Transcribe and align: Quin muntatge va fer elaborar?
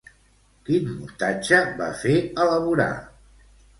Quin 0.69 0.87
muntatge 0.93 1.59
va 1.83 1.91
fer 2.01 2.17
elaborar? 2.47 2.93